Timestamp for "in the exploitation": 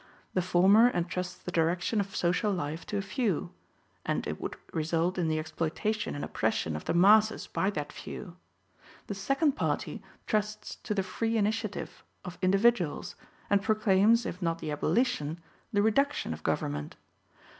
5.19-6.15